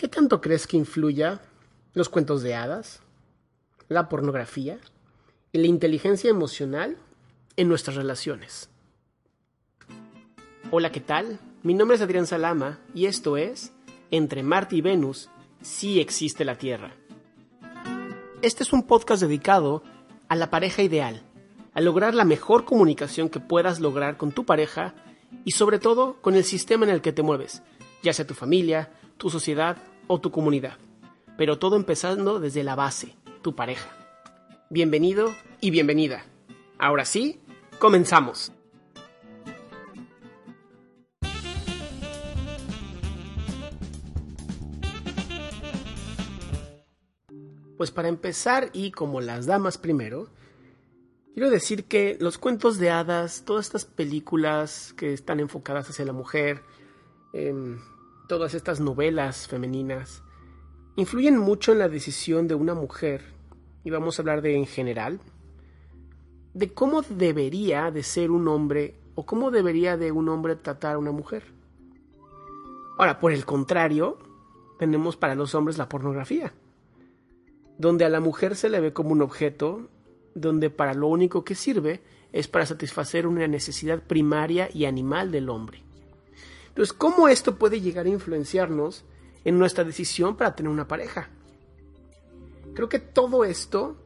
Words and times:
¿Qué 0.00 0.08
tanto 0.08 0.40
crees 0.40 0.66
que 0.66 0.78
influya 0.78 1.42
los 1.92 2.08
cuentos 2.08 2.42
de 2.42 2.54
hadas, 2.54 3.02
la 3.86 4.08
pornografía 4.08 4.78
y 5.52 5.58
la 5.58 5.66
inteligencia 5.66 6.30
emocional 6.30 6.96
en 7.56 7.68
nuestras 7.68 7.96
relaciones? 7.96 8.70
Hola, 10.70 10.90
¿qué 10.90 11.00
tal? 11.00 11.38
Mi 11.62 11.74
nombre 11.74 11.96
es 11.96 12.00
Adrián 12.00 12.26
Salama 12.26 12.78
y 12.94 13.04
esto 13.04 13.36
es 13.36 13.72
Entre 14.10 14.42
Marte 14.42 14.76
y 14.76 14.80
Venus, 14.80 15.28
sí 15.60 16.00
existe 16.00 16.46
la 16.46 16.56
Tierra. 16.56 16.94
Este 18.40 18.62
es 18.62 18.72
un 18.72 18.84
podcast 18.84 19.20
dedicado 19.20 19.82
a 20.28 20.34
la 20.34 20.48
pareja 20.48 20.80
ideal, 20.80 21.20
a 21.74 21.82
lograr 21.82 22.14
la 22.14 22.24
mejor 22.24 22.64
comunicación 22.64 23.28
que 23.28 23.38
puedas 23.38 23.80
lograr 23.80 24.16
con 24.16 24.32
tu 24.32 24.46
pareja 24.46 24.94
y 25.44 25.50
sobre 25.50 25.78
todo 25.78 26.16
con 26.22 26.36
el 26.36 26.44
sistema 26.44 26.86
en 26.86 26.90
el 26.90 27.02
que 27.02 27.12
te 27.12 27.22
mueves, 27.22 27.62
ya 28.02 28.12
sea 28.12 28.26
tu 28.26 28.34
familia, 28.34 28.90
tu 29.16 29.30
sociedad 29.30 29.76
o 30.06 30.20
tu 30.20 30.30
comunidad. 30.30 30.78
Pero 31.36 31.58
todo 31.58 31.76
empezando 31.76 32.40
desde 32.40 32.64
la 32.64 32.74
base, 32.74 33.16
tu 33.42 33.54
pareja. 33.54 33.90
Bienvenido 34.70 35.34
y 35.60 35.70
bienvenida. 35.70 36.24
Ahora 36.78 37.04
sí, 37.04 37.40
comenzamos. 37.78 38.52
Pues 47.76 47.90
para 47.90 48.08
empezar 48.08 48.68
y 48.74 48.90
como 48.90 49.22
las 49.22 49.46
damas 49.46 49.78
primero, 49.78 50.28
quiero 51.32 51.48
decir 51.48 51.84
que 51.84 52.18
los 52.20 52.36
cuentos 52.36 52.78
de 52.78 52.90
hadas, 52.90 53.44
todas 53.46 53.66
estas 53.66 53.86
películas 53.86 54.92
que 54.92 55.14
están 55.14 55.40
enfocadas 55.40 55.88
hacia 55.88 56.04
la 56.04 56.12
mujer, 56.12 56.62
em, 57.32 57.80
todas 58.30 58.54
estas 58.54 58.78
novelas 58.78 59.48
femeninas 59.48 60.22
influyen 60.94 61.36
mucho 61.36 61.72
en 61.72 61.80
la 61.80 61.88
decisión 61.88 62.46
de 62.46 62.54
una 62.54 62.74
mujer, 62.74 63.24
y 63.82 63.90
vamos 63.90 64.16
a 64.16 64.22
hablar 64.22 64.40
de 64.40 64.54
en 64.54 64.66
general, 64.66 65.18
de 66.54 66.72
cómo 66.72 67.02
debería 67.02 67.90
de 67.90 68.04
ser 68.04 68.30
un 68.30 68.46
hombre 68.46 68.94
o 69.16 69.26
cómo 69.26 69.50
debería 69.50 69.96
de 69.96 70.12
un 70.12 70.28
hombre 70.28 70.54
tratar 70.54 70.94
a 70.94 70.98
una 70.98 71.10
mujer. 71.10 71.42
Ahora, 72.98 73.18
por 73.18 73.32
el 73.32 73.44
contrario, 73.44 74.20
tenemos 74.78 75.16
para 75.16 75.34
los 75.34 75.56
hombres 75.56 75.76
la 75.76 75.88
pornografía, 75.88 76.52
donde 77.78 78.04
a 78.04 78.08
la 78.08 78.20
mujer 78.20 78.54
se 78.54 78.68
le 78.68 78.78
ve 78.78 78.92
como 78.92 79.10
un 79.10 79.22
objeto, 79.22 79.88
donde 80.36 80.70
para 80.70 80.94
lo 80.94 81.08
único 81.08 81.42
que 81.42 81.56
sirve 81.56 82.00
es 82.30 82.46
para 82.46 82.64
satisfacer 82.64 83.26
una 83.26 83.48
necesidad 83.48 84.00
primaria 84.04 84.68
y 84.72 84.84
animal 84.84 85.32
del 85.32 85.48
hombre. 85.48 85.89
Entonces, 86.80 86.96
¿cómo 86.96 87.28
esto 87.28 87.56
puede 87.56 87.82
llegar 87.82 88.06
a 88.06 88.08
influenciarnos 88.08 89.04
en 89.44 89.58
nuestra 89.58 89.84
decisión 89.84 90.34
para 90.34 90.56
tener 90.56 90.72
una 90.72 90.88
pareja? 90.88 91.28
Creo 92.72 92.88
que 92.88 92.98
todo 92.98 93.44
esto, 93.44 93.98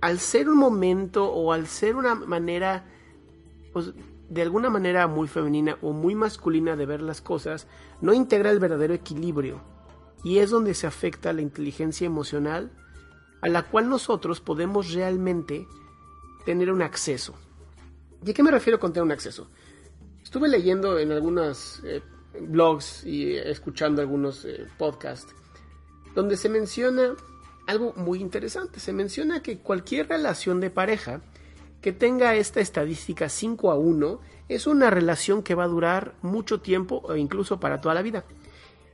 al 0.00 0.18
ser 0.18 0.48
un 0.48 0.56
momento 0.56 1.30
o 1.30 1.52
al 1.52 1.66
ser 1.66 1.96
una 1.96 2.14
manera, 2.14 2.86
pues, 3.74 3.92
de 4.30 4.40
alguna 4.40 4.70
manera 4.70 5.06
muy 5.06 5.28
femenina 5.28 5.76
o 5.82 5.92
muy 5.92 6.14
masculina 6.14 6.76
de 6.76 6.86
ver 6.86 7.02
las 7.02 7.20
cosas, 7.20 7.66
no 8.00 8.14
integra 8.14 8.50
el 8.50 8.58
verdadero 8.58 8.94
equilibrio. 8.94 9.60
Y 10.24 10.38
es 10.38 10.48
donde 10.48 10.72
se 10.72 10.86
afecta 10.86 11.34
la 11.34 11.42
inteligencia 11.42 12.06
emocional 12.06 12.72
a 13.42 13.48
la 13.50 13.64
cual 13.64 13.90
nosotros 13.90 14.40
podemos 14.40 14.94
realmente 14.94 15.68
tener 16.46 16.72
un 16.72 16.80
acceso. 16.80 17.34
¿Y 18.24 18.30
a 18.30 18.32
qué 18.32 18.42
me 18.42 18.50
refiero 18.50 18.80
con 18.80 18.94
tener 18.94 19.04
un 19.04 19.12
acceso? 19.12 19.50
Estuve 20.26 20.48
leyendo 20.48 20.98
en 20.98 21.12
algunos 21.12 21.80
eh, 21.84 22.02
blogs 22.40 23.06
y 23.06 23.36
escuchando 23.36 24.02
algunos 24.02 24.44
eh, 24.44 24.66
podcasts 24.76 25.32
donde 26.16 26.36
se 26.36 26.48
menciona 26.48 27.14
algo 27.68 27.92
muy 27.94 28.18
interesante. 28.18 28.80
Se 28.80 28.92
menciona 28.92 29.40
que 29.40 29.58
cualquier 29.58 30.08
relación 30.08 30.58
de 30.58 30.70
pareja 30.70 31.20
que 31.80 31.92
tenga 31.92 32.34
esta 32.34 32.58
estadística 32.58 33.28
5 33.28 33.70
a 33.70 33.78
1 33.78 34.20
es 34.48 34.66
una 34.66 34.90
relación 34.90 35.44
que 35.44 35.54
va 35.54 35.62
a 35.62 35.68
durar 35.68 36.16
mucho 36.22 36.60
tiempo 36.60 37.02
o 37.04 37.14
incluso 37.14 37.60
para 37.60 37.80
toda 37.80 37.94
la 37.94 38.02
vida. 38.02 38.24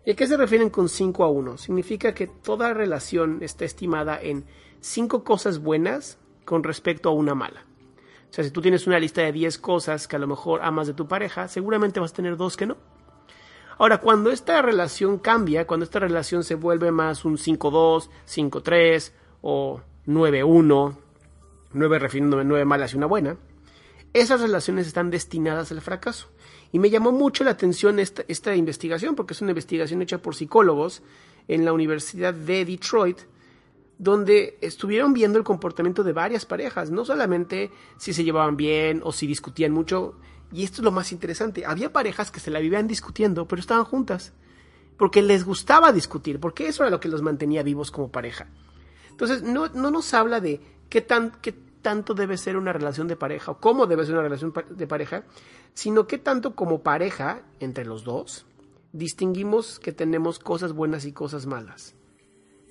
¿Y 0.04 0.10
a 0.10 0.14
qué 0.14 0.26
se 0.26 0.36
refieren 0.36 0.68
con 0.68 0.90
5 0.90 1.24
a 1.24 1.30
1? 1.30 1.56
Significa 1.56 2.12
que 2.12 2.26
toda 2.26 2.74
relación 2.74 3.38
está 3.40 3.64
estimada 3.64 4.20
en 4.20 4.44
5 4.80 5.24
cosas 5.24 5.60
buenas 5.60 6.18
con 6.44 6.62
respecto 6.62 7.08
a 7.08 7.12
una 7.12 7.34
mala. 7.34 7.64
O 8.32 8.34
sea, 8.34 8.44
si 8.44 8.50
tú 8.50 8.62
tienes 8.62 8.86
una 8.86 8.98
lista 8.98 9.20
de 9.20 9.30
10 9.30 9.58
cosas 9.58 10.08
que 10.08 10.16
a 10.16 10.18
lo 10.18 10.26
mejor 10.26 10.62
amas 10.62 10.86
de 10.86 10.94
tu 10.94 11.06
pareja, 11.06 11.48
seguramente 11.48 12.00
vas 12.00 12.12
a 12.12 12.14
tener 12.14 12.38
dos 12.38 12.56
que 12.56 12.64
no. 12.64 12.78
Ahora, 13.76 13.98
cuando 13.98 14.30
esta 14.30 14.62
relación 14.62 15.18
cambia, 15.18 15.66
cuando 15.66 15.84
esta 15.84 15.98
relación 15.98 16.42
se 16.42 16.54
vuelve 16.54 16.90
más 16.90 17.26
un 17.26 17.36
5-2, 17.36 18.08
5-3 18.26 19.12
o 19.42 19.82
9-1, 20.06 20.96
9 21.74 21.98
refiriéndome 21.98 22.44
9 22.44 22.64
malas 22.64 22.94
y 22.94 22.96
una 22.96 23.04
buena, 23.04 23.36
esas 24.14 24.40
relaciones 24.40 24.86
están 24.86 25.10
destinadas 25.10 25.70
al 25.70 25.82
fracaso. 25.82 26.30
Y 26.72 26.78
me 26.78 26.88
llamó 26.88 27.12
mucho 27.12 27.44
la 27.44 27.50
atención 27.50 27.98
esta, 27.98 28.24
esta 28.28 28.56
investigación, 28.56 29.14
porque 29.14 29.34
es 29.34 29.42
una 29.42 29.50
investigación 29.50 30.00
hecha 30.00 30.22
por 30.22 30.34
psicólogos 30.34 31.02
en 31.48 31.66
la 31.66 31.74
Universidad 31.74 32.32
de 32.32 32.64
Detroit, 32.64 33.18
donde 34.02 34.58
estuvieron 34.60 35.12
viendo 35.12 35.38
el 35.38 35.44
comportamiento 35.44 36.02
de 36.02 36.12
varias 36.12 36.44
parejas, 36.44 36.90
no 36.90 37.04
solamente 37.04 37.70
si 37.98 38.12
se 38.12 38.24
llevaban 38.24 38.56
bien 38.56 39.00
o 39.04 39.12
si 39.12 39.28
discutían 39.28 39.70
mucho, 39.70 40.16
y 40.50 40.64
esto 40.64 40.80
es 40.80 40.84
lo 40.84 40.90
más 40.90 41.12
interesante, 41.12 41.64
había 41.64 41.92
parejas 41.92 42.32
que 42.32 42.40
se 42.40 42.50
la 42.50 42.58
vivían 42.58 42.88
discutiendo, 42.88 43.46
pero 43.46 43.60
estaban 43.60 43.84
juntas, 43.84 44.32
porque 44.98 45.22
les 45.22 45.44
gustaba 45.44 45.92
discutir, 45.92 46.40
porque 46.40 46.66
eso 46.66 46.82
era 46.82 46.90
lo 46.90 46.98
que 46.98 47.08
los 47.08 47.22
mantenía 47.22 47.62
vivos 47.62 47.92
como 47.92 48.10
pareja. 48.10 48.48
Entonces, 49.08 49.44
no, 49.44 49.68
no 49.68 49.92
nos 49.92 50.12
habla 50.14 50.40
de 50.40 50.60
qué, 50.88 51.00
tan, 51.00 51.30
qué 51.40 51.54
tanto 51.80 52.14
debe 52.14 52.36
ser 52.38 52.56
una 52.56 52.72
relación 52.72 53.06
de 53.06 53.14
pareja 53.14 53.52
o 53.52 53.58
cómo 53.58 53.86
debe 53.86 54.04
ser 54.04 54.14
una 54.14 54.24
relación 54.24 54.52
de 54.68 54.86
pareja, 54.88 55.22
sino 55.74 56.08
qué 56.08 56.18
tanto 56.18 56.56
como 56.56 56.82
pareja, 56.82 57.42
entre 57.60 57.84
los 57.84 58.02
dos, 58.02 58.46
distinguimos 58.92 59.78
que 59.78 59.92
tenemos 59.92 60.40
cosas 60.40 60.72
buenas 60.72 61.04
y 61.04 61.12
cosas 61.12 61.46
malas. 61.46 61.94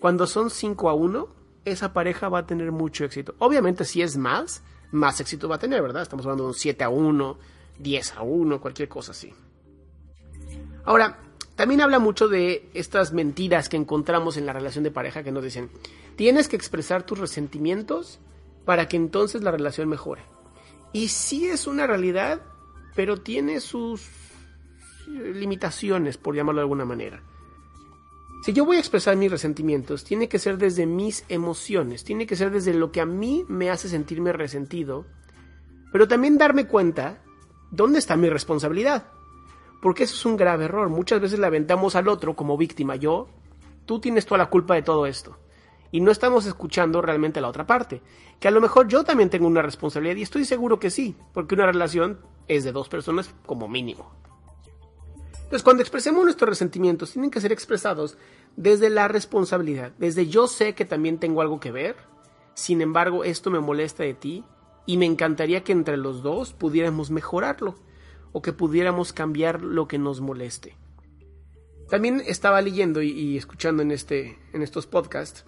Cuando 0.02 0.26
son 0.26 0.50
5 0.50 0.90
a 0.90 0.96
1, 0.96 1.28
esa 1.64 1.94
pareja 1.94 2.28
va 2.28 2.40
a 2.40 2.48
tener 2.48 2.72
mucho 2.72 3.06
éxito. 3.06 3.36
Obviamente, 3.38 3.86
si 3.86 4.02
es 4.02 4.18
más, 4.18 4.64
más 4.92 5.20
éxito 5.22 5.48
va 5.48 5.58
a 5.58 5.60
tener, 5.60 5.80
¿verdad? 5.80 6.02
Estamos 6.02 6.26
hablando 6.26 6.46
de 6.46 6.50
un 6.50 6.56
7 6.56 6.84
a 6.84 6.90
1, 6.90 7.38
10 7.78 8.14
a 8.18 8.24
1, 8.24 8.60
cualquier 8.60 8.90
cosa 8.90 9.12
así. 9.12 9.32
Ahora, 10.86 11.20
también 11.56 11.82
habla 11.82 12.00
mucho 12.00 12.28
de 12.28 12.68
estas 12.74 13.14
mentiras 13.14 13.70
que 13.70 13.78
encontramos 13.78 14.38
en 14.38 14.48
la 14.48 14.54
relación 14.54 14.84
de 14.84 14.90
pareja 14.90 15.22
que 15.22 15.32
nos 15.32 15.44
dicen, 15.44 15.70
tienes 16.16 16.48
que 16.48 16.56
expresar 16.56 17.04
tus 17.04 17.20
resentimientos 17.20 18.20
para 18.66 18.88
que 18.88 18.98
entonces 18.98 19.44
la 19.44 19.52
relación 19.52 19.88
mejore. 19.88 20.24
Y 20.94 21.10
sí 21.10 21.46
es 21.46 21.68
una 21.68 21.86
realidad, 21.86 22.42
pero 22.96 23.18
tiene 23.18 23.60
sus 23.60 24.10
limitaciones, 25.08 26.18
por 26.18 26.36
llamarlo 26.36 26.62
de 26.62 26.64
alguna 26.64 26.86
manera. 26.86 27.22
Si 28.42 28.54
yo 28.54 28.66
voy 28.66 28.78
a 28.78 28.80
expresar 28.80 29.16
mis 29.18 29.30
resentimientos, 29.30 30.04
tiene 30.04 30.28
que 30.28 30.40
ser 30.40 30.58
desde 30.58 30.88
mis 30.88 31.26
emociones, 31.30 32.04
tiene 32.04 32.26
que 32.26 32.36
ser 32.36 32.50
desde 32.50 32.74
lo 32.74 32.92
que 32.92 33.00
a 33.00 33.06
mí 33.06 33.46
me 33.48 33.70
hace 33.70 33.88
sentirme 33.88 34.34
resentido, 34.34 35.06
pero 35.92 36.08
también 36.08 36.40
darme 36.40 36.66
cuenta 36.66 37.22
dónde 37.70 38.00
está 38.00 38.16
mi 38.16 38.30
responsabilidad. 38.30 39.06
Porque 39.80 40.04
eso 40.04 40.16
es 40.16 40.26
un 40.26 40.38
grave 40.38 40.66
error. 40.66 40.90
Muchas 40.90 41.22
veces 41.22 41.38
le 41.40 41.46
aventamos 41.46 41.96
al 41.96 42.08
otro 42.08 42.36
como 42.36 42.58
víctima. 42.58 42.96
Yo, 42.96 43.30
tú 43.86 44.00
tienes 44.00 44.26
toda 44.26 44.40
la 44.40 44.50
culpa 44.50 44.74
de 44.74 44.84
todo 44.84 45.06
esto. 45.06 45.38
Y 45.92 46.02
no 46.02 46.10
estamos 46.10 46.46
escuchando 46.48 47.02
realmente 47.02 47.42
la 47.42 47.50
otra 47.50 47.68
parte. 47.68 48.02
Que 48.40 48.48
a 48.48 48.52
lo 48.52 48.62
mejor 48.62 48.88
yo 48.88 49.04
también 49.04 49.30
tengo 49.30 49.46
una 49.46 49.62
responsabilidad 49.62 50.16
y 50.16 50.24
estoy 50.24 50.46
seguro 50.46 50.80
que 50.80 50.90
sí, 50.90 51.16
porque 51.34 51.56
una 51.56 51.66
relación 51.68 52.20
es 52.48 52.64
de 52.64 52.72
dos 52.72 52.90
personas 52.90 53.34
como 53.46 53.68
mínimo. 53.68 54.12
Entonces, 55.52 55.66
cuando 55.66 55.84
expresemos 55.84 56.24
nuestros 56.24 56.48
resentimientos, 56.48 57.12
tienen 57.12 57.30
que 57.30 57.42
ser 57.42 57.52
expresados 57.52 58.18
desde 58.56 58.90
la 58.90 59.10
responsabilidad, 59.10 59.92
desde 60.00 60.28
yo 60.28 60.48
sé 60.48 60.76
que 60.76 60.86
también 60.86 61.20
tengo 61.20 61.42
algo 61.42 61.60
que 61.60 61.74
ver, 61.74 61.98
sin 62.54 62.80
embargo, 62.80 63.26
esto 63.26 63.52
me 63.52 63.60
molesta 63.60 64.04
de 64.04 64.14
ti 64.14 64.46
y 64.86 64.96
me 64.96 65.06
encantaría 65.06 65.62
que 65.62 65.74
entre 65.74 65.98
los 65.98 66.24
dos 66.24 66.54
pudiéramos 66.54 67.12
mejorarlo 67.12 67.76
o 68.32 68.42
que 68.42 68.54
pudiéramos 68.54 69.12
cambiar 69.12 69.62
lo 69.62 69.90
que 69.90 69.98
nos 69.98 70.22
moleste. 70.22 70.78
También 71.90 72.24
estaba 72.26 72.62
leyendo 72.62 73.02
y, 73.02 73.36
escuchando 73.36 73.82
en, 73.84 73.92
este, 73.92 74.40
en 74.54 74.62
estos 74.62 74.88
podcasts 74.88 75.44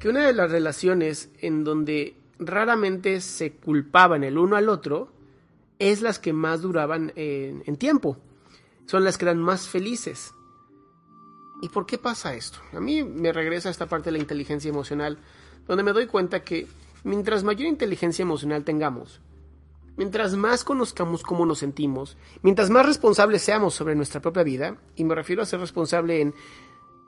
que 0.00 0.08
una 0.08 0.26
de 0.26 0.32
las 0.32 0.50
relaciones 0.50 1.30
en 1.38 1.64
donde 1.64 2.16
raramente 2.38 3.20
se 3.20 3.52
culpaban 3.52 4.24
el 4.24 4.38
uno 4.38 4.56
al 4.56 4.70
otro 4.70 5.12
es 5.78 6.00
las 6.00 6.18
que 6.18 6.32
más 6.32 6.62
duraban 6.62 7.12
en 7.14 7.76
tiempo 7.76 8.16
son 8.86 9.04
las 9.04 9.18
que 9.18 9.24
eran 9.24 9.38
más 9.38 9.68
felices. 9.68 10.32
¿Y 11.62 11.68
por 11.68 11.86
qué 11.86 11.98
pasa 11.98 12.34
esto? 12.34 12.58
A 12.72 12.80
mí 12.80 13.02
me 13.02 13.32
regresa 13.32 13.70
esta 13.70 13.86
parte 13.86 14.06
de 14.06 14.12
la 14.12 14.22
inteligencia 14.22 14.68
emocional, 14.68 15.18
donde 15.66 15.82
me 15.82 15.92
doy 15.92 16.06
cuenta 16.06 16.44
que 16.44 16.66
mientras 17.04 17.44
mayor 17.44 17.66
inteligencia 17.68 18.22
emocional 18.22 18.64
tengamos, 18.64 19.20
Mientras 19.96 20.34
más 20.34 20.64
conozcamos 20.64 21.22
cómo 21.22 21.46
nos 21.46 21.60
sentimos, 21.60 22.16
mientras 22.42 22.68
más 22.68 22.84
responsables 22.84 23.42
seamos 23.42 23.74
sobre 23.74 23.94
nuestra 23.94 24.20
propia 24.20 24.42
vida, 24.42 24.76
y 24.96 25.04
me 25.04 25.14
refiero 25.14 25.40
a 25.40 25.46
ser 25.46 25.60
responsable 25.60 26.20
en, 26.20 26.34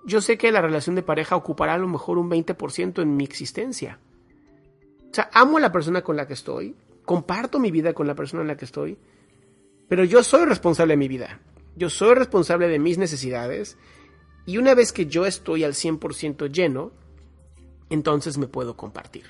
yo 0.04 0.20
sé 0.20 0.38
que 0.38 0.52
la 0.52 0.62
relación 0.62 0.94
de 0.94 1.02
pareja 1.02 1.34
ocupará 1.34 1.74
a 1.74 1.78
lo 1.78 1.88
mejor 1.88 2.16
un 2.16 2.30
20% 2.30 3.02
en 3.02 3.16
mi 3.16 3.24
existencia. 3.24 3.98
O 5.10 5.14
sea, 5.14 5.30
amo 5.32 5.56
a 5.56 5.60
la 5.60 5.72
persona 5.72 6.02
con 6.02 6.16
la 6.16 6.28
que 6.28 6.34
estoy, 6.34 6.76
comparto 7.04 7.58
mi 7.58 7.72
vida 7.72 7.92
con 7.92 8.06
la 8.06 8.14
persona 8.14 8.42
en 8.42 8.48
la 8.48 8.56
que 8.56 8.66
estoy, 8.66 8.96
pero 9.88 10.04
yo 10.04 10.22
soy 10.22 10.44
responsable 10.44 10.92
de 10.92 10.98
mi 10.98 11.08
vida. 11.08 11.40
Yo 11.76 11.90
soy 11.90 12.14
responsable 12.14 12.68
de 12.68 12.78
mis 12.78 12.98
necesidades 12.98 13.76
y 14.46 14.58
una 14.58 14.74
vez 14.74 14.92
que 14.92 15.06
yo 15.06 15.26
estoy 15.26 15.62
al 15.62 15.74
100% 15.74 16.50
lleno, 16.50 16.92
entonces 17.90 18.38
me 18.38 18.48
puedo 18.48 18.76
compartir. 18.76 19.24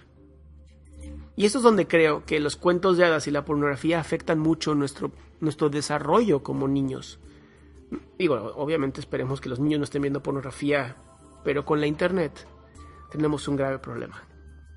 Y 1.37 1.45
eso 1.45 1.59
es 1.59 1.65
donde 1.65 1.87
creo 1.87 2.25
que 2.25 2.41
los 2.41 2.57
cuentos 2.57 2.97
de 2.97 3.05
hadas 3.05 3.27
y 3.27 3.31
la 3.31 3.45
pornografía 3.45 4.01
afectan 4.01 4.39
mucho 4.39 4.75
nuestro, 4.75 5.11
nuestro 5.41 5.69
desarrollo 5.69 6.43
como 6.43 6.67
niños. 6.67 7.19
Digo, 8.19 8.35
obviamente 8.57 9.01
esperemos 9.01 9.41
que 9.41 9.51
los 9.51 9.61
niños 9.61 9.81
no 9.81 9.85
estén 9.85 10.03
viendo 10.03 10.23
pornografía, 10.23 10.97
pero 11.45 11.65
con 11.65 11.81
la 11.81 11.87
internet 11.87 12.47
tenemos 13.11 13.47
un 13.49 13.57
grave 13.57 13.79
problema. 13.79 14.23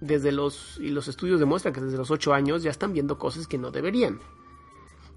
Desde 0.02 0.32
los, 0.32 0.78
y 0.80 0.90
los 0.90 1.08
estudios 1.08 1.40
demuestran 1.40 1.74
que 1.74 1.82
desde 1.82 1.98
los 1.98 2.12
8 2.12 2.34
años 2.34 2.64
ya 2.64 2.72
están 2.72 2.94
viendo 2.94 3.18
cosas 3.18 3.48
que 3.48 3.58
no 3.58 3.72
deberían. 3.72 4.20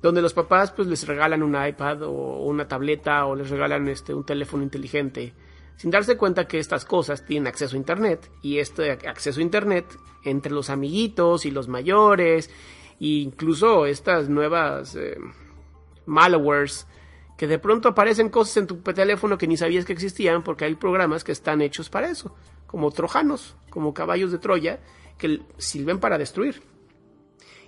Donde 0.03 0.21
los 0.21 0.35
papás 0.35 0.73
pues 0.73 0.89
les 0.89 1.07
regalan 1.07 1.43
un 1.43 1.57
iPad 1.57 2.03
o 2.03 2.45
una 2.45 2.67
tableta 2.67 3.25
o 3.25 3.37
les 3.37 3.49
regalan 3.49 3.89
este, 3.89 4.13
un 4.13 4.25
teléfono 4.25 4.63
inteligente 4.63 5.33
sin 5.77 5.91
darse 5.91 6.17
cuenta 6.17 6.47
que 6.47 6.59
estas 6.59 6.85
cosas 6.85 7.25
tienen 7.25 7.47
acceso 7.47 7.75
a 7.75 7.79
Internet 7.79 8.31
y 8.43 8.59
este 8.59 8.93
acceso 8.93 9.41
a 9.41 9.43
Internet 9.43 9.87
entre 10.25 10.53
los 10.53 10.71
amiguitos 10.71 11.47
y 11.47 11.51
los 11.51 11.69
mayores 11.69 12.51
e 13.01 13.07
incluso 13.07 13.87
estas 13.87 14.29
nuevas 14.29 14.95
eh, 14.95 15.17
malwares 16.07 16.87
que 17.37 17.49
de 17.49 17.59
pronto 17.59 17.89
aparecen 17.89 18.29
cosas 18.29 18.59
en 18.59 18.67
tu 18.69 18.77
teléfono 18.77 19.39
que 19.39 19.49
ni 19.49 19.57
sabías 19.57 19.85
que 19.85 19.93
existían 19.93 20.45
porque 20.45 20.67
hay 20.67 20.77
programas 20.77 21.25
que 21.25 21.33
están 21.33 21.61
hechos 21.61 21.91
para 21.91 22.09
eso, 22.09 22.37
como 22.69 22.93
trojanos, 22.93 23.57
como 23.69 23.93
caballos 23.95 24.31
de 24.31 24.39
Troya, 24.39 24.79
que 25.19 25.41
sirven 25.57 25.99
para 25.99 26.19
destruir. 26.19 26.63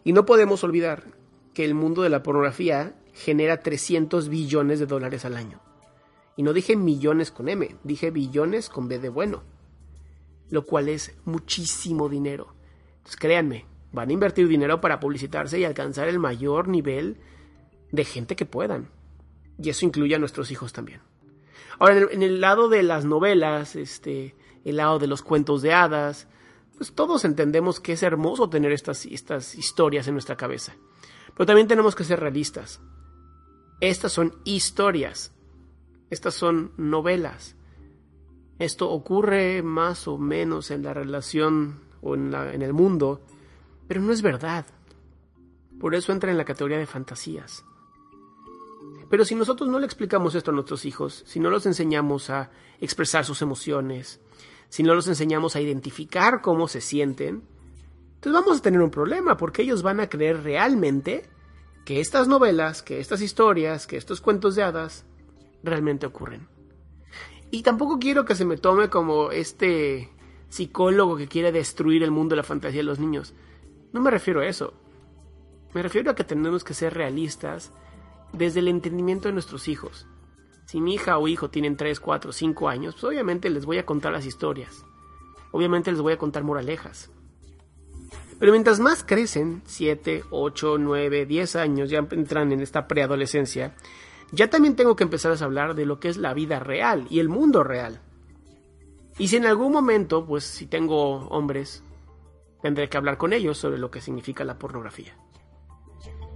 Y 0.04 0.12
no 0.12 0.24
podemos 0.24 0.62
olvidar 0.62 1.02
que 1.54 1.64
el 1.64 1.74
mundo 1.74 2.02
de 2.02 2.10
la 2.10 2.22
pornografía 2.22 2.96
genera 3.14 3.60
300 3.60 4.28
billones 4.28 4.80
de 4.80 4.86
dólares 4.86 5.24
al 5.24 5.36
año. 5.36 5.60
Y 6.36 6.42
no 6.42 6.52
dije 6.52 6.76
millones 6.76 7.30
con 7.30 7.48
M, 7.48 7.76
dije 7.84 8.10
billones 8.10 8.68
con 8.68 8.88
B 8.88 8.98
de 8.98 9.08
bueno. 9.08 9.44
Lo 10.50 10.66
cual 10.66 10.88
es 10.88 11.16
muchísimo 11.24 12.08
dinero. 12.08 12.54
Entonces 12.98 13.16
créanme, 13.16 13.66
van 13.92 14.10
a 14.10 14.12
invertir 14.12 14.48
dinero 14.48 14.80
para 14.80 15.00
publicitarse 15.00 15.58
y 15.58 15.64
alcanzar 15.64 16.08
el 16.08 16.18
mayor 16.18 16.68
nivel 16.68 17.18
de 17.92 18.04
gente 18.04 18.36
que 18.36 18.46
puedan. 18.46 18.90
Y 19.58 19.70
eso 19.70 19.86
incluye 19.86 20.16
a 20.16 20.18
nuestros 20.18 20.50
hijos 20.50 20.72
también. 20.72 21.00
Ahora, 21.78 22.06
en 22.10 22.22
el, 22.22 22.40
lado 22.40 22.68
de 22.68 22.82
las 22.82 23.04
novelas, 23.04 23.76
este, 23.76 24.34
el 24.64 24.76
lado 24.76 24.98
de 24.98 25.06
los 25.06 25.22
cuentos 25.22 25.62
de 25.62 25.72
hadas, 25.72 26.28
pues 26.76 26.92
todos 26.92 27.24
entendemos 27.24 27.80
que 27.80 27.92
es 27.92 28.02
hermoso 28.02 28.48
tener 28.48 28.72
estas, 28.72 29.06
estas 29.06 29.54
historias 29.54 30.06
en 30.08 30.14
nuestra 30.14 30.36
cabeza. 30.36 30.74
Pero 31.34 31.46
también 31.46 31.68
tenemos 31.68 31.94
que 31.94 32.04
ser 32.04 32.20
realistas. 32.20 32.80
Estas 33.80 34.12
son 34.12 34.34
historias, 34.44 35.32
estas 36.10 36.34
son 36.34 36.72
novelas. 36.76 37.56
Esto 38.58 38.90
ocurre 38.90 39.62
más 39.62 40.06
o 40.06 40.16
menos 40.16 40.70
en 40.70 40.82
la 40.84 40.94
relación 40.94 41.80
o 42.02 42.14
en, 42.14 42.32
en 42.34 42.62
el 42.62 42.72
mundo, 42.72 43.20
pero 43.88 44.00
no 44.00 44.12
es 44.12 44.22
verdad. 44.22 44.66
Por 45.80 45.94
eso 45.94 46.12
entra 46.12 46.30
en 46.30 46.38
la 46.38 46.44
categoría 46.44 46.78
de 46.78 46.86
fantasías. 46.86 47.64
Pero 49.10 49.24
si 49.24 49.34
nosotros 49.34 49.68
no 49.68 49.78
le 49.78 49.86
explicamos 49.86 50.34
esto 50.34 50.50
a 50.50 50.54
nuestros 50.54 50.84
hijos, 50.84 51.24
si 51.26 51.40
no 51.40 51.50
los 51.50 51.66
enseñamos 51.66 52.30
a 52.30 52.50
expresar 52.80 53.24
sus 53.24 53.42
emociones, 53.42 54.20
si 54.68 54.82
no 54.82 54.94
los 54.94 55.08
enseñamos 55.08 55.56
a 55.56 55.60
identificar 55.60 56.40
cómo 56.40 56.68
se 56.68 56.80
sienten, 56.80 57.42
entonces 58.24 58.42
vamos 58.42 58.58
a 58.58 58.62
tener 58.62 58.80
un 58.80 58.90
problema 58.90 59.36
porque 59.36 59.60
ellos 59.60 59.82
van 59.82 60.00
a 60.00 60.08
creer 60.08 60.42
realmente 60.42 61.28
que 61.84 62.00
estas 62.00 62.26
novelas, 62.26 62.82
que 62.82 62.98
estas 62.98 63.20
historias, 63.20 63.86
que 63.86 63.98
estos 63.98 64.22
cuentos 64.22 64.54
de 64.54 64.62
hadas 64.62 65.04
realmente 65.62 66.06
ocurren. 66.06 66.48
Y 67.50 67.62
tampoco 67.62 67.98
quiero 67.98 68.24
que 68.24 68.34
se 68.34 68.46
me 68.46 68.56
tome 68.56 68.88
como 68.88 69.30
este 69.30 70.10
psicólogo 70.48 71.18
que 71.18 71.28
quiere 71.28 71.52
destruir 71.52 72.02
el 72.02 72.12
mundo 72.12 72.32
de 72.32 72.38
la 72.38 72.44
fantasía 72.44 72.78
de 72.78 72.84
los 72.84 72.98
niños. 72.98 73.34
No 73.92 74.00
me 74.00 74.10
refiero 74.10 74.40
a 74.40 74.46
eso. 74.46 74.72
Me 75.74 75.82
refiero 75.82 76.10
a 76.10 76.14
que 76.14 76.24
tenemos 76.24 76.64
que 76.64 76.72
ser 76.72 76.94
realistas 76.94 77.72
desde 78.32 78.60
el 78.60 78.68
entendimiento 78.68 79.28
de 79.28 79.34
nuestros 79.34 79.68
hijos. 79.68 80.06
Si 80.64 80.80
mi 80.80 80.94
hija 80.94 81.18
o 81.18 81.28
hijo 81.28 81.50
tienen 81.50 81.76
3, 81.76 82.00
4, 82.00 82.32
5 82.32 82.68
años, 82.70 82.94
pues 82.94 83.04
obviamente 83.04 83.50
les 83.50 83.66
voy 83.66 83.76
a 83.76 83.84
contar 83.84 84.12
las 84.12 84.24
historias. 84.24 84.82
Obviamente 85.52 85.92
les 85.92 86.00
voy 86.00 86.14
a 86.14 86.18
contar 86.18 86.42
moralejas. 86.42 87.10
Pero 88.38 88.52
mientras 88.52 88.80
más 88.80 89.04
crecen, 89.04 89.62
7, 89.64 90.24
8, 90.30 90.78
9, 90.78 91.26
10 91.26 91.56
años, 91.56 91.90
ya 91.90 91.98
entran 91.98 92.52
en 92.52 92.60
esta 92.60 92.86
preadolescencia, 92.86 93.74
ya 94.32 94.50
también 94.50 94.76
tengo 94.76 94.96
que 94.96 95.04
empezar 95.04 95.32
a 95.32 95.44
hablar 95.44 95.74
de 95.74 95.86
lo 95.86 96.00
que 96.00 96.08
es 96.08 96.16
la 96.16 96.34
vida 96.34 96.58
real 96.58 97.06
y 97.10 97.20
el 97.20 97.28
mundo 97.28 97.62
real. 97.62 98.00
Y 99.18 99.28
si 99.28 99.36
en 99.36 99.46
algún 99.46 99.72
momento, 99.72 100.26
pues 100.26 100.44
si 100.44 100.66
tengo 100.66 101.28
hombres, 101.28 101.82
tendré 102.62 102.88
que 102.88 102.96
hablar 102.96 103.16
con 103.16 103.32
ellos 103.32 103.58
sobre 103.58 103.78
lo 103.78 103.90
que 103.90 104.00
significa 104.00 104.42
la 104.42 104.58
pornografía. 104.58 105.16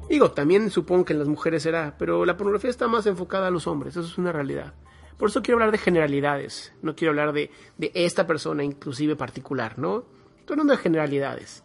Digo, 0.09 0.31
también 0.31 0.71
supongo 0.71 1.05
que 1.05 1.13
en 1.13 1.19
las 1.19 1.29
mujeres 1.29 1.65
será, 1.65 1.97
pero 1.99 2.25
la 2.25 2.37
pornografía 2.37 2.71
está 2.71 2.89
más 2.89 3.07
enfocada 3.07 3.49
a 3.49 3.51
los 3.51 3.67
hombres, 3.67 3.97
eso 3.97 4.07
es 4.07 4.17
una 4.17 4.33
realidad. 4.33 4.75
Por 5.19 5.29
eso 5.29 5.43
quiero 5.43 5.57
hablar 5.57 5.73
de 5.73 5.79
generalidades, 5.79 6.73
no 6.81 6.95
quiero 6.95 7.11
hablar 7.11 7.33
de, 7.33 7.51
de 7.77 7.91
esta 7.95 8.27
persona 8.27 8.63
inclusive 8.63 9.17
particular, 9.17 9.79
¿no? 9.79 10.05
Estoy 10.39 10.55
hablando 10.55 10.75
de 10.75 10.79
generalidades. 10.79 11.65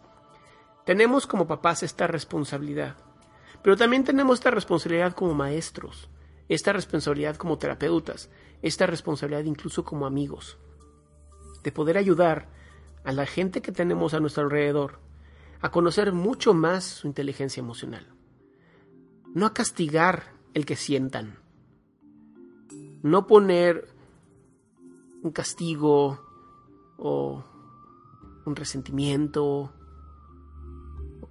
Tenemos 0.84 1.26
como 1.26 1.46
papás 1.46 1.82
esta 1.82 2.06
responsabilidad, 2.06 2.96
pero 3.62 3.76
también 3.76 4.04
tenemos 4.04 4.38
esta 4.38 4.50
responsabilidad 4.50 5.14
como 5.14 5.34
maestros, 5.34 6.10
esta 6.48 6.72
responsabilidad 6.72 7.36
como 7.36 7.56
terapeutas, 7.56 8.28
esta 8.60 8.86
responsabilidad 8.86 9.44
incluso 9.44 9.84
como 9.84 10.06
amigos, 10.06 10.58
de 11.62 11.72
poder 11.72 11.96
ayudar 11.96 12.48
a 13.04 13.12
la 13.12 13.24
gente 13.24 13.62
que 13.62 13.72
tenemos 13.72 14.12
a 14.12 14.20
nuestro 14.20 14.44
alrededor 14.44 14.98
a 15.60 15.70
conocer 15.70 16.12
mucho 16.12 16.52
más 16.52 16.84
su 16.84 17.06
inteligencia 17.06 17.60
emocional. 17.60 18.06
No 19.34 19.46
a 19.46 19.54
castigar 19.54 20.34
el 20.52 20.66
que 20.66 20.76
sientan, 20.76 21.38
no 23.02 23.26
poner 23.26 23.88
un 25.22 25.32
castigo 25.32 26.20
o 26.98 27.44
un 28.44 28.56
resentimiento, 28.56 29.72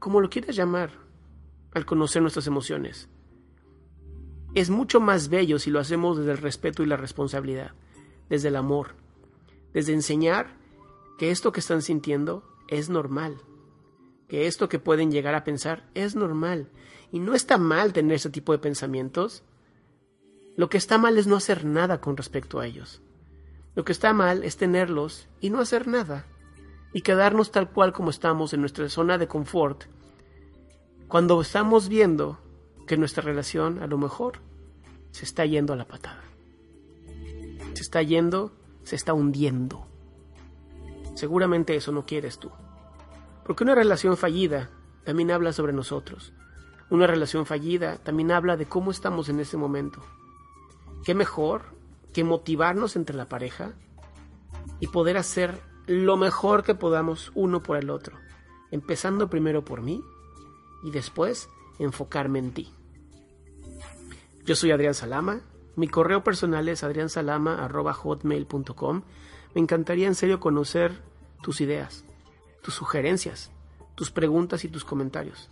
como 0.03 0.19
lo 0.19 0.29
quieras 0.29 0.57
llamar, 0.57 0.91
al 1.71 1.85
conocer 1.85 2.21
nuestras 2.21 2.45
emociones. 2.45 3.07
Es 4.53 4.69
mucho 4.69 4.99
más 4.99 5.29
bello 5.29 5.59
si 5.59 5.71
lo 5.71 5.79
hacemos 5.79 6.17
desde 6.17 6.31
el 6.33 6.39
respeto 6.39 6.83
y 6.83 6.87
la 6.87 6.97
responsabilidad, 6.97 7.71
desde 8.27 8.49
el 8.49 8.57
amor, 8.57 8.95
desde 9.73 9.93
enseñar 9.93 10.57
que 11.17 11.31
esto 11.31 11.53
que 11.53 11.61
están 11.61 11.81
sintiendo 11.81 12.43
es 12.67 12.89
normal, 12.89 13.37
que 14.27 14.47
esto 14.47 14.67
que 14.67 14.77
pueden 14.77 15.09
llegar 15.09 15.35
a 15.35 15.45
pensar 15.45 15.89
es 15.93 16.17
normal 16.17 16.69
y 17.09 17.19
no 17.19 17.33
está 17.33 17.57
mal 17.57 17.93
tener 17.93 18.15
ese 18.15 18.29
tipo 18.29 18.51
de 18.51 18.59
pensamientos. 18.59 19.45
Lo 20.57 20.67
que 20.67 20.77
está 20.77 20.97
mal 20.97 21.17
es 21.17 21.27
no 21.27 21.37
hacer 21.37 21.63
nada 21.63 22.01
con 22.01 22.17
respecto 22.17 22.59
a 22.59 22.65
ellos. 22.67 23.01
Lo 23.73 23.85
que 23.85 23.93
está 23.93 24.11
mal 24.11 24.43
es 24.43 24.57
tenerlos 24.57 25.29
y 25.39 25.49
no 25.49 25.61
hacer 25.61 25.87
nada. 25.87 26.27
Y 26.93 27.01
quedarnos 27.01 27.51
tal 27.51 27.69
cual 27.71 27.91
como 27.91 28.11
estamos 28.11 28.53
en 28.53 28.61
nuestra 28.61 28.87
zona 28.87 29.17
de 29.17 29.27
confort. 29.27 29.85
Cuando 31.07 31.41
estamos 31.41 31.89
viendo 31.89 32.39
que 32.87 32.97
nuestra 32.97 33.23
relación 33.23 33.81
a 33.81 33.87
lo 33.87 33.97
mejor 33.97 34.39
se 35.11 35.25
está 35.25 35.45
yendo 35.45 35.73
a 35.73 35.75
la 35.75 35.87
patada. 35.87 36.23
Se 37.73 37.81
está 37.81 38.01
yendo, 38.01 38.51
se 38.83 38.95
está 38.95 39.13
hundiendo. 39.13 39.85
Seguramente 41.15 41.75
eso 41.75 41.91
no 41.91 42.05
quieres 42.05 42.39
tú. 42.39 42.51
Porque 43.45 43.63
una 43.63 43.75
relación 43.75 44.17
fallida 44.17 44.69
también 45.03 45.31
habla 45.31 45.53
sobre 45.53 45.73
nosotros. 45.73 46.33
Una 46.89 47.07
relación 47.07 47.45
fallida 47.45 47.97
también 47.97 48.31
habla 48.31 48.57
de 48.57 48.65
cómo 48.65 48.91
estamos 48.91 49.29
en 49.29 49.39
ese 49.39 49.57
momento. 49.57 50.01
¿Qué 51.03 51.13
mejor 51.13 51.63
que 52.13 52.23
motivarnos 52.23 52.95
entre 52.95 53.15
la 53.15 53.25
pareja 53.25 53.73
y 54.79 54.87
poder 54.87 55.17
hacer 55.17 55.59
lo 55.87 56.17
mejor 56.17 56.63
que 56.63 56.75
podamos 56.75 57.31
uno 57.35 57.63
por 57.63 57.77
el 57.77 57.89
otro? 57.89 58.17
Empezando 58.71 59.29
primero 59.29 59.65
por 59.65 59.81
mí 59.81 60.03
y 60.83 60.91
después 60.91 61.49
enfocarme 61.79 62.37
en 62.39 62.53
ti. 62.53 62.71
Yo 64.45 64.55
soy 64.55 64.71
Adrián 64.71 64.93
Salama. 64.93 65.41
Mi 65.75 65.87
correo 65.87 66.23
personal 66.23 66.69
es 66.69 66.83
adriansalama.hotmail.com. 66.83 69.01
Me 69.55 69.61
encantaría 69.61 70.07
en 70.07 70.15
serio 70.15 70.39
conocer 70.39 71.03
tus 71.41 71.61
ideas, 71.61 72.05
tus 72.61 72.73
sugerencias, 72.73 73.51
tus 73.95 74.11
preguntas 74.11 74.65
y 74.65 74.67
tus 74.67 74.85
comentarios. 74.85 75.49